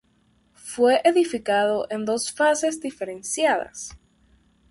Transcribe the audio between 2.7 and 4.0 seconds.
diferenciadas.